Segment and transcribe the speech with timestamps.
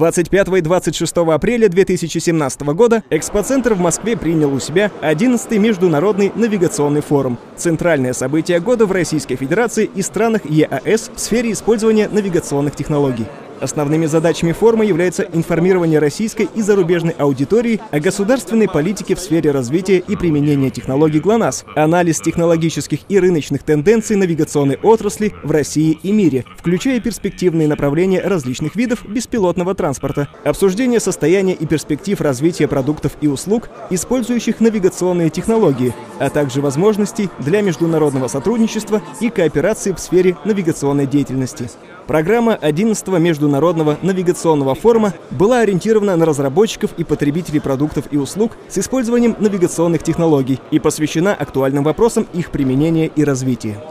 [0.00, 7.02] 25 и 26 апреля 2017 года Экспоцентр в Москве принял у себя 11-й Международный навигационный
[7.02, 7.38] форум.
[7.56, 13.26] Центральное событие года в Российской Федерации и странах ЕАЭС в сфере использования навигационных технологий.
[13.60, 19.98] Основными задачами форума является информирование российской и зарубежной аудитории о государственной политике в сфере развития
[19.98, 26.46] и применения технологий ГЛОНАСС, анализ технологических и рыночных тенденций навигационной отрасли в России и мире,
[26.56, 33.68] включая перспективные направления различных видов беспилотного транспорта, обсуждение состояния и перспектив развития продуктов и услуг,
[33.90, 41.68] использующих навигационные технологии, а также возможностей для международного сотрудничества и кооперации в сфере навигационной деятельности.
[42.06, 43.18] Программа 11-го
[43.50, 50.04] Международного навигационного форума была ориентирована на разработчиков и потребителей продуктов и услуг с использованием навигационных
[50.04, 53.82] технологий и посвящена актуальным вопросам их применения и развития.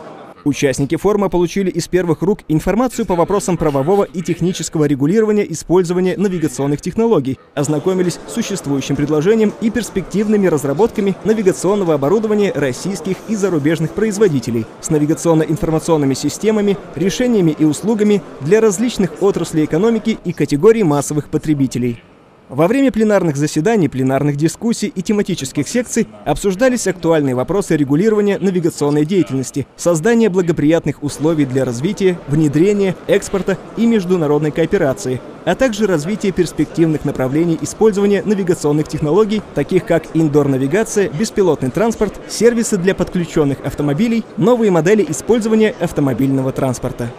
[0.46, 6.82] Участники форума получили из первых рук информацию по вопросам правового и технического регулирования использования навигационных
[6.82, 14.90] технологий, ознакомились с существующим предложением и перспективными разработками навигационного оборудования российских и зарубежных производителей с
[14.90, 22.02] навигационно-информационными системами, решениями и услугами для различных отраслей экономики и категорий массовых потребителей.
[22.50, 29.68] Во время пленарных заседаний, пленарных дискуссий и тематических секций обсуждались актуальные вопросы регулирования навигационной деятельности,
[29.78, 37.60] создания благоприятных условий для развития, внедрения, экспорта и международной кооперации, а также развития перспективных направлений
[37.62, 45.76] использования навигационных технологий, таких как индор-навигация, беспилотный транспорт, сервисы для подключенных автомобилей, новые модели использования
[45.80, 47.12] автомобильного транспорта.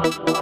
[0.00, 0.37] Thank you.